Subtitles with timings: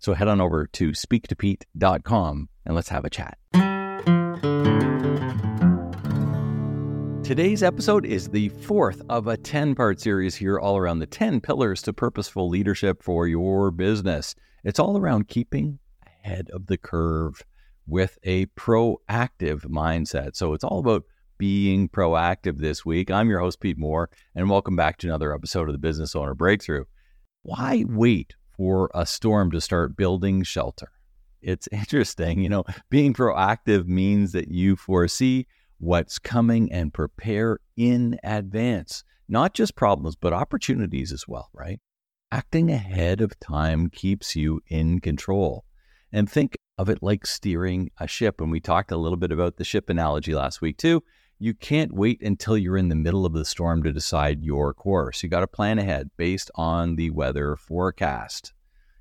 [0.00, 3.36] So head on over to speaktopete.com and let's have a chat.
[7.22, 11.42] Today's episode is the fourth of a 10 part series here, all around the 10
[11.42, 14.34] pillars to purposeful leadership for your business.
[14.64, 17.44] It's all around keeping ahead of the curve
[17.86, 20.34] with a proactive mindset.
[20.34, 21.04] So it's all about
[21.38, 23.10] being proactive this week.
[23.10, 26.34] I'm your host, Pete Mohr, and welcome back to another episode of the Business Owner
[26.34, 26.84] Breakthrough.
[27.42, 30.92] Why wait for a storm to start building shelter.
[31.40, 35.46] It's interesting, you know, being proactive means that you foresee
[35.78, 41.80] what's coming and prepare in advance, not just problems, but opportunities as well, right?
[42.32, 45.64] Acting ahead of time keeps you in control.
[46.12, 48.42] And think of it like steering a ship.
[48.42, 51.02] And we talked a little bit about the ship analogy last week, too.
[51.42, 55.22] You can't wait until you're in the middle of the storm to decide your course.
[55.22, 58.52] You got to plan ahead based on the weather forecast.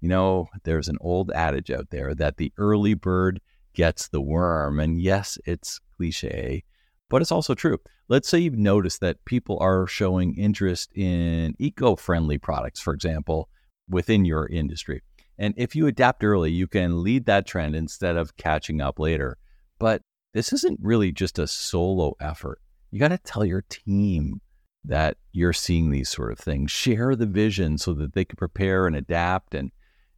[0.00, 3.42] You know, there's an old adage out there that the early bird
[3.74, 4.80] gets the worm.
[4.80, 6.64] And yes, it's cliche,
[7.10, 7.76] but it's also true.
[8.08, 13.50] Let's say you've noticed that people are showing interest in eco friendly products, for example,
[13.90, 15.02] within your industry.
[15.36, 19.36] And if you adapt early, you can lead that trend instead of catching up later.
[19.78, 20.00] But
[20.32, 22.60] this isn't really just a solo effort.
[22.90, 24.40] You got to tell your team
[24.84, 26.70] that you're seeing these sort of things.
[26.70, 29.70] Share the vision so that they can prepare and adapt and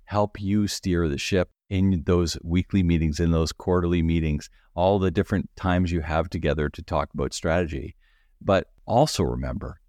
[0.05, 5.11] help you steer the ship in those weekly meetings, in those quarterly meetings, all the
[5.11, 7.97] different times you have together to talk about strategy.
[8.41, 9.81] But also remember,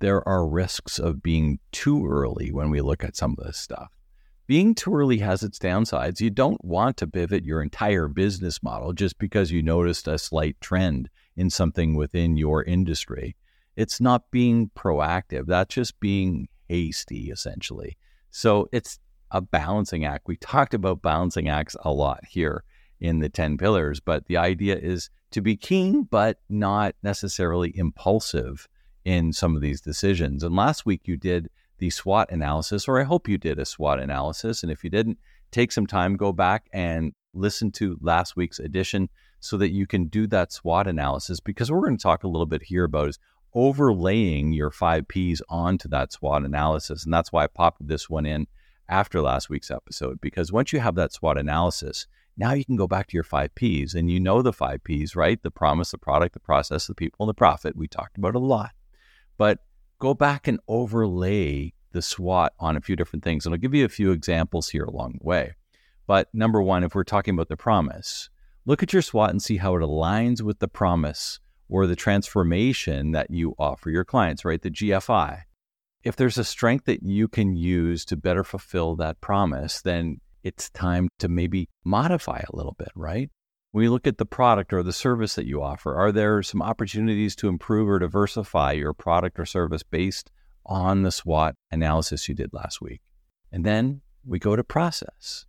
[0.00, 3.90] there are risks of being too early when we look at some of this stuff.
[4.46, 6.20] Being too early has its downsides.
[6.20, 10.60] You don't want to pivot your entire business model just because you noticed a slight
[10.60, 13.36] trend in something within your industry.
[13.74, 15.46] It's not being proactive.
[15.46, 17.96] That's just being hasty, essentially.
[18.30, 18.98] So it's
[19.30, 20.28] a balancing act.
[20.28, 22.64] We talked about balancing acts a lot here
[23.00, 28.68] in the 10 pillars, but the idea is to be keen, but not necessarily impulsive
[29.06, 30.44] in some of these decisions.
[30.44, 31.48] And last week you did
[31.78, 34.62] the SWOT analysis, or I hope you did a SWOT analysis.
[34.62, 35.18] And if you didn't,
[35.50, 39.08] take some time, go back and listen to last week's edition
[39.40, 41.40] so that you can do that SWOT analysis.
[41.40, 43.18] Because we're going to talk a little bit here about is
[43.54, 47.04] overlaying your five P's onto that SWOT analysis.
[47.04, 48.46] And that's why I popped this one in
[48.88, 52.88] after last week's episode, because once you have that SWOT analysis, now you can go
[52.88, 55.40] back to your five P's and you know the five P's, right?
[55.42, 57.76] The promise, the product, the process, the people, and the profit.
[57.76, 58.72] We talked about a lot.
[59.38, 59.60] But
[60.04, 63.46] go back and overlay the SWOT on a few different things.
[63.46, 65.54] And I'll give you a few examples here along the way.
[66.06, 68.28] But number one, if we're talking about the promise,
[68.66, 73.12] look at your SWOT and see how it aligns with the promise or the transformation
[73.12, 74.60] that you offer your clients, right?
[74.60, 75.44] The GFI.
[76.02, 80.68] If there's a strength that you can use to better fulfill that promise, then it's
[80.68, 83.30] time to maybe modify a little bit, right?
[83.74, 86.62] When you look at the product or the service that you offer, are there some
[86.62, 90.30] opportunities to improve or diversify your product or service based
[90.64, 93.00] on the SWOT analysis you did last week?
[93.50, 95.46] And then we go to process.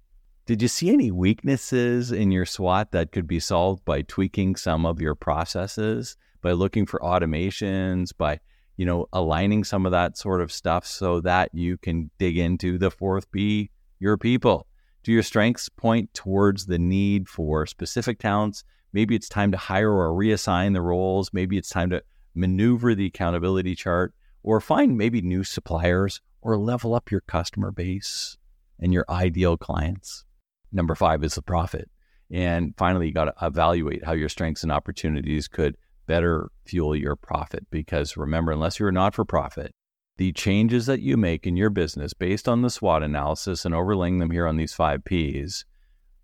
[0.48, 4.88] Did you see any weaknesses in your SWOT that could be solved by tweaking some
[4.88, 8.40] of your processes, by looking for automations, by
[8.76, 12.80] you know aligning some of that sort of stuff so that you can dig into
[12.80, 13.70] the fourth P,
[14.00, 14.66] your people?
[15.06, 18.64] Do your strengths point towards the need for specific talents?
[18.92, 21.30] Maybe it's time to hire or reassign the roles.
[21.32, 22.02] Maybe it's time to
[22.34, 28.36] maneuver the accountability chart or find maybe new suppliers or level up your customer base
[28.80, 30.26] and your ideal clients.
[30.72, 31.88] Number five is the profit.
[32.32, 35.78] And finally, you got to evaluate how your strengths and opportunities could
[36.08, 37.68] better fuel your profit.
[37.70, 39.72] Because remember, unless you're a not for profit,
[40.18, 44.20] the changes that you make in your business based on the SWOT analysis and overlaying
[44.20, 45.66] them here on these five P's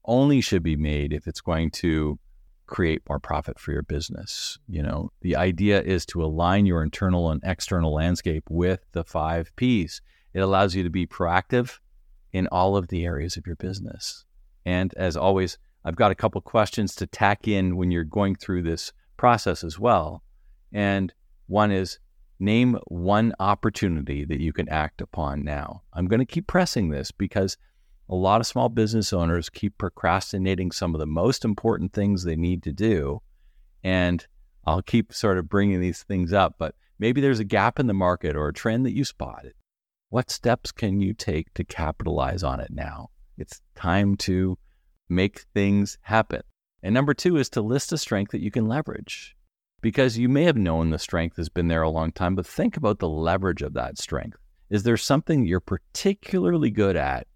[0.05, 2.17] only should be made if it's going to
[2.65, 4.57] create more profit for your business.
[4.67, 9.51] You know, the idea is to align your internal and external landscape with the five
[9.57, 10.01] P's.
[10.33, 11.79] It allows you to be proactive
[12.31, 14.23] in all of the areas of your business.
[14.65, 18.63] And as always, I've got a couple questions to tack in when you're going through
[18.63, 20.23] this process as well.
[20.71, 21.13] And
[21.47, 21.99] one is
[22.41, 25.83] Name one opportunity that you can act upon now.
[25.93, 27.55] I'm going to keep pressing this because
[28.09, 32.35] a lot of small business owners keep procrastinating some of the most important things they
[32.35, 33.21] need to do.
[33.83, 34.25] And
[34.65, 37.93] I'll keep sort of bringing these things up, but maybe there's a gap in the
[37.93, 39.53] market or a trend that you spotted.
[40.09, 43.11] What steps can you take to capitalize on it now?
[43.37, 44.57] It's time to
[45.09, 46.41] make things happen.
[46.81, 49.35] And number two is to list a strength that you can leverage
[49.81, 52.77] because you may have known the strength has been there a long time, but think
[52.77, 54.37] about the leverage of that strength.
[54.69, 57.27] Is there something you're particularly good at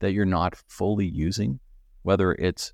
[0.00, 1.60] that you're not fully using,
[2.02, 2.72] whether it's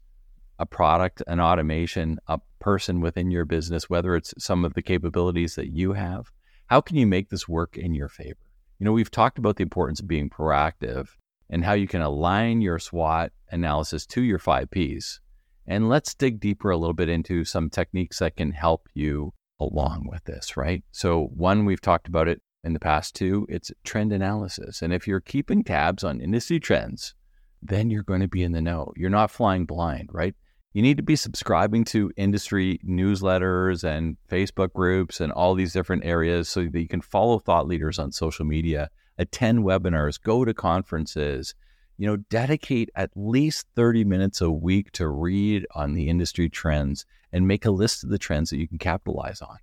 [0.59, 5.57] a product, an automation, a person within your business, whether it's some of the capabilities
[5.57, 6.31] that you have?
[6.69, 8.39] How can you make this work in your favor?
[8.79, 11.09] You know, we've talked about the importance of being proactive
[11.51, 15.21] and how you can align your SWOT analysis to your five Ps.
[15.67, 20.07] And let's dig deeper a little bit into some techniques that can help you along
[20.11, 20.85] with this, right?
[20.93, 24.83] So, one, we've talked about it in the past two, it's trend analysis.
[24.83, 27.15] And if you're keeping tabs on industry trends,
[27.63, 28.93] then you're going to be in the know.
[28.97, 30.35] You're not flying blind, right?
[30.73, 36.05] You need to be subscribing to industry newsletters and Facebook groups and all these different
[36.05, 40.53] areas so that you can follow thought leaders on social media, attend webinars, go to
[40.53, 41.55] conferences,
[41.97, 47.07] you know, dedicate at least 30 minutes a week to read on the industry trends
[47.33, 49.57] and make a list of the trends that you can capitalize on.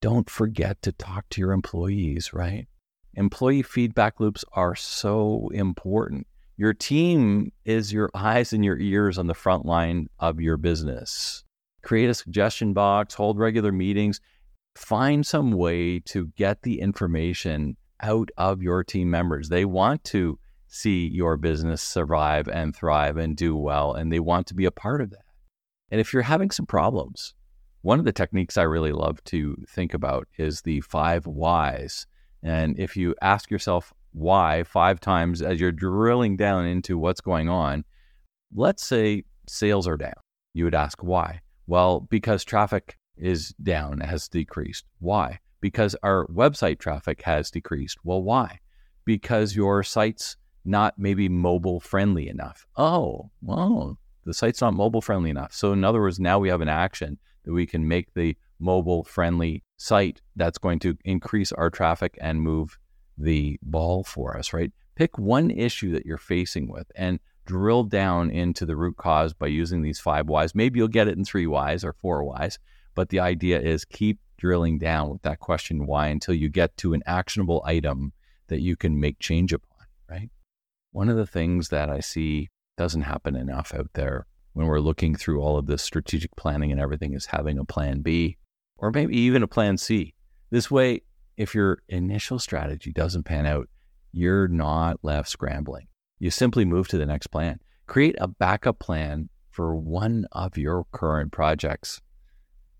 [0.00, 2.66] Don't forget to talk to your employees, right?
[3.14, 6.26] Employee feedback loops are so important.
[6.56, 11.42] Your team is your eyes and your ears on the front line of your business.
[11.82, 14.20] Create a suggestion box, hold regular meetings,
[14.76, 19.48] find some way to get the information out of your team members.
[19.48, 20.38] They want to
[20.70, 24.70] see your business survive and thrive and do well, and they want to be a
[24.70, 25.24] part of that.
[25.90, 27.34] And if you're having some problems,
[27.82, 32.06] one of the techniques I really love to think about is the five whys.
[32.42, 37.48] And if you ask yourself why five times as you're drilling down into what's going
[37.48, 37.84] on,
[38.54, 40.14] let's say sales are down.
[40.54, 41.40] You would ask why?
[41.66, 44.84] Well, because traffic is down, has decreased.
[44.98, 45.40] Why?
[45.60, 47.98] Because our website traffic has decreased.
[48.04, 48.58] Well, why?
[49.04, 52.66] Because your site's not maybe mobile friendly enough.
[52.76, 55.52] Oh, well, the site's not mobile friendly enough.
[55.52, 59.04] So, in other words, now we have an action that we can make the mobile
[59.04, 62.78] friendly site that's going to increase our traffic and move
[63.16, 64.72] the ball for us, right?
[64.94, 69.46] Pick one issue that you're facing with and drill down into the root cause by
[69.46, 70.54] using these five whys.
[70.54, 72.58] Maybe you'll get it in three whys or four whys,
[72.94, 76.94] but the idea is keep drilling down with that question why until you get to
[76.94, 78.12] an actionable item
[78.48, 80.30] that you can make change upon, right?
[80.92, 85.14] One of the things that I see doesn't happen enough out there when we're looking
[85.14, 88.38] through all of this strategic planning and everything is having a plan B
[88.76, 90.14] or maybe even a plan C.
[90.50, 91.02] This way,
[91.36, 93.68] if your initial strategy doesn't pan out,
[94.12, 95.86] you're not left scrambling.
[96.18, 97.60] You simply move to the next plan.
[97.86, 102.00] Create a backup plan for one of your current projects.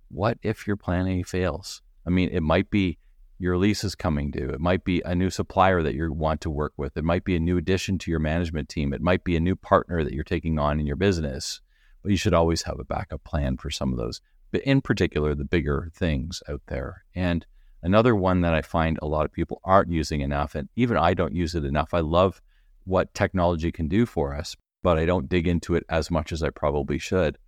[0.09, 1.83] What if your plan A fails?
[2.07, 2.99] I mean, it might be
[3.41, 4.51] your lease is coming due.
[4.51, 6.95] It might be a new supplier that you want to work with.
[6.99, 8.93] It might be a new addition to your management team.
[8.93, 11.63] It might be a new partner that you're taking on in your business.
[12.03, 14.21] But you should always have a backup plan for some of those,
[14.53, 17.05] but in particular, the bigger things out there.
[17.15, 17.47] And
[17.83, 21.15] another one that I find a lot of people aren't using enough, and even I
[21.15, 21.95] don't use it enough.
[21.95, 22.43] I love
[22.85, 26.43] what technology can do for us, but I don't dig into it as much as
[26.43, 27.39] I probably should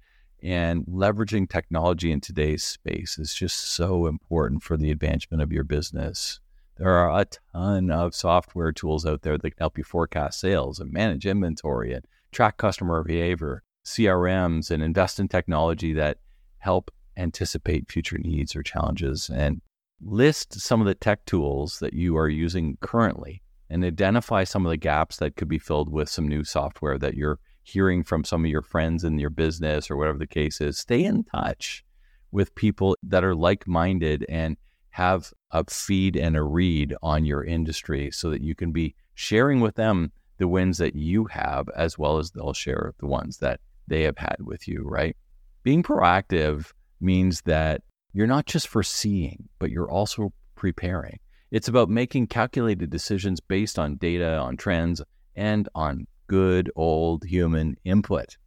[0.42, 5.64] and leveraging technology in today's space is just so important for the advancement of your
[5.64, 6.40] business.
[6.76, 10.80] There are a ton of software tools out there that can help you forecast sales
[10.80, 16.18] and manage inventory and track customer behavior, CRMs, and invest in technology that
[16.58, 19.60] help anticipate future needs or challenges and
[20.00, 24.70] list some of the tech tools that you are using currently and identify some of
[24.70, 28.44] the gaps that could be filled with some new software that you're hearing from some
[28.44, 31.84] of your friends in your business or whatever the case is, stay in touch
[32.30, 34.56] with people that are like minded and
[34.90, 39.60] have a feed and a read on your industry so that you can be sharing
[39.60, 43.60] with them the wins that you have as well as they'll share the ones that
[43.86, 45.16] they have had with you, right?
[45.62, 51.18] Being proactive means that you're not just foreseeing, but you're also preparing.
[51.50, 55.02] It's about making calculated decisions based on data, on trends,
[55.36, 58.38] and on good old human input.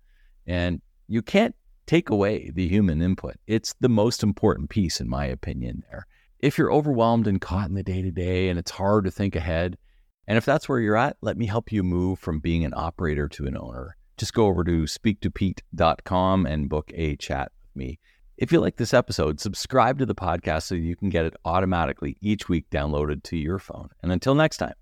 [0.47, 1.53] And you can't
[1.85, 3.35] take away the human input.
[3.45, 6.07] It's the most important piece, in my opinion, there.
[6.39, 9.35] If you're overwhelmed and caught in the day to day and it's hard to think
[9.35, 9.77] ahead,
[10.25, 13.27] and if that's where you're at, let me help you move from being an operator
[13.29, 13.95] to an owner.
[14.17, 17.99] Just go over to speaktopete.com and book a chat with me.
[18.35, 22.17] If you like this episode, subscribe to the podcast so you can get it automatically
[22.19, 23.89] each week downloaded to your phone.
[24.01, 24.73] And until next time,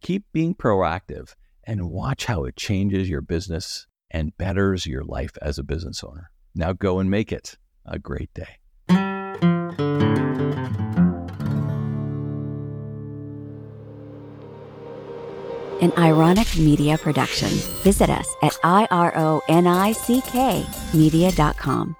[0.00, 5.58] keep being proactive and watch how it changes your business and betters your life as
[5.58, 6.30] a business owner.
[6.54, 8.58] Now go and make it a great day.
[15.80, 17.48] An ironic media production.
[17.82, 21.96] Visit us at ironick media.com.